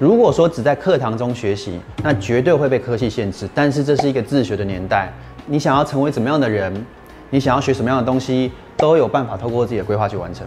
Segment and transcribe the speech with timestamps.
[0.00, 3.48] 如果说只在课堂中学习，那绝对会被科系限制。
[3.54, 5.12] 但是这是一个自学的年代，
[5.46, 6.84] 你想要成为怎么样的人，
[7.30, 10.44] 你想要学什么样的东西，都有办法透过自己的规划去完成。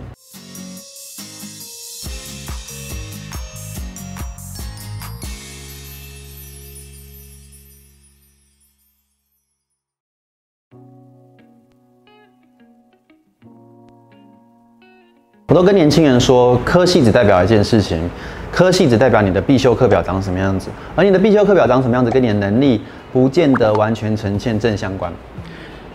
[15.47, 18.09] 我都跟年轻人说，科系只代表一件事情。
[18.57, 22.81] 科系只代表你的必修课表长什么样子，而你的必修课表长什么样子，跟你的能力
[23.13, 25.13] 不见得完全呈现正相关。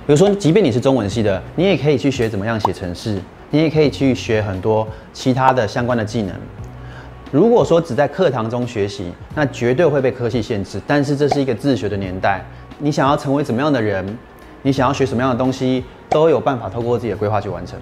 [0.06, 3.18] 比如说，即便你是中文系的，你也可以去学怎么样写程式，
[3.51, 6.32] 你也可以去学很多其他的相关的技能。
[7.32, 10.80] 如果说只在课堂中学习，那绝对会被科系限制。
[10.87, 12.45] 但是这是一个自学的年代，
[12.79, 14.06] 你想要成为怎么样的人，
[14.62, 17.76] 你想要学什么样的东西，都有办法透过自己的规划去完成。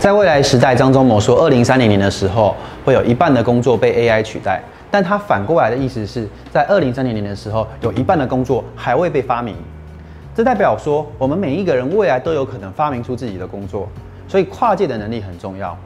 [0.00, 4.58] 在未来时代，张忠谋说，二零三零年的时候，会有一半的工作被 AI 取代。
[4.90, 9.54] 但他反过来的意思是在二零三零年的时候，有一半的工作还未被发明。
[10.34, 13.86] 这代表说，我们每一个人未来都有可能发明出自己的工作。
[14.26, 15.76] 所以跨界的能力很重要，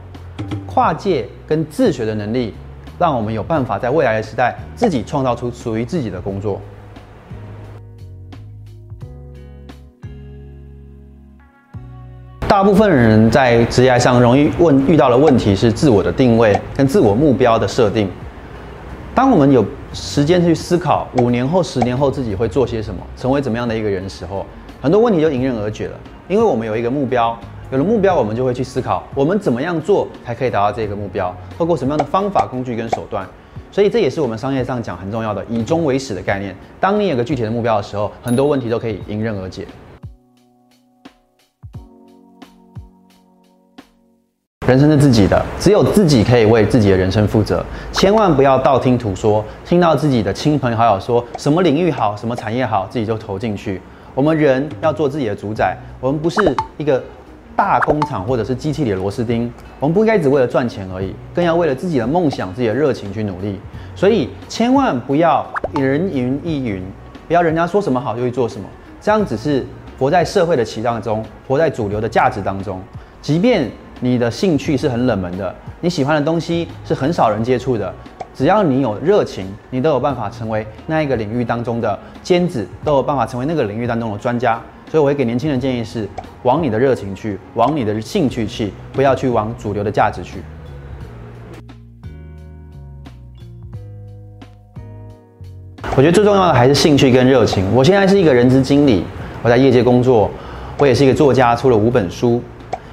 [0.65, 2.55] 跨界跟自学的能力，
[3.01, 6.61] 让我们有办法在未来的时代自己创造出属于自己的工作。
[12.55, 18.09] 大部分人在职业上容易问遇到的问题是自我的定位跟自我目标的设定。
[19.13, 24.47] 当我们有时间去思考五年后、十年后自己会做些什么，成为怎么样的一个人的时候，
[24.81, 25.99] 很多问题就迎刃而解了。
[26.29, 27.37] 因为我们有一个目标，
[27.73, 33.27] 有了目标，我们就会去思考我们怎么样做才可以达到这个目标，透过什么样的方法、工具跟手段。
[33.73, 36.55] 所以这也是我们商业上讲很重要的以终为始的概念。
[36.79, 39.67] 当你有个具体的目标的时候，很多问题都可以迎刃而解。
[44.67, 47.63] 人生是自己的，只有自己可以为自己的人生负责。
[47.93, 53.79] 千万不要道听途说，听到自己的亲朋好友说什么领域好、什么产业好，自己就投进去。
[54.15, 56.41] 我们人要做自己的主宰，我们不是
[56.79, 57.03] 一个
[57.55, 59.53] 大工厂或者是机器里的螺丝钉。
[59.81, 63.61] 我们不应该只为了赚钱而已，更要为了自己的梦想、自己的热情去努力。
[63.95, 66.83] 所以千万不要人云亦云，
[67.29, 68.67] 不要人家说什么好就去做什么，
[68.99, 69.63] 这样只是
[69.99, 72.81] 活在社会的期待中，活在主流的价值当中，
[73.21, 73.71] 即便。
[74.05, 77.91] 你的兴趣是很冷门的，你喜欢的东西是很少人接触的。
[78.35, 84.61] 只要你有热情，你都有办法成为那一个领域当中的尖子，都有办法成为那个领域当中的专家。
[84.91, 86.07] 所以我会给年轻人建议是：
[86.43, 90.43] 往你的热情去，往你的兴趣去，不要去往主流的价值去。
[95.97, 97.75] 我觉得最重要的还是兴趣跟热情。
[97.75, 99.03] 我现在是一个人资经理，
[99.43, 100.31] 我在业界工作，
[100.77, 102.43] 我也是一个作家，出了五本书。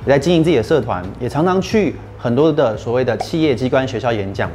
[0.05, 4.49] 也在经营自己的社团，也常常去很多的所谓的企业机关、学校演讲。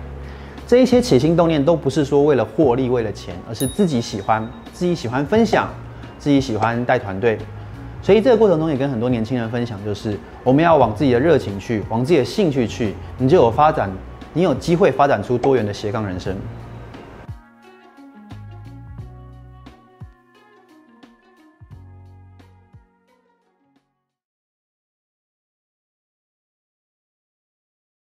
[0.66, 5.68] 这一些起心动念都不是说为了获利、为了钱，而是自己喜欢，自己喜欢分享，
[6.18, 7.38] 自己喜欢带团队。
[8.02, 13.88] 所以这个过程中也跟很多年轻人分享，就是我们要往自己的热情去，往自己的兴趣去，你就有发展，
[14.32, 16.36] 你有机会发展出多元的斜杠人生。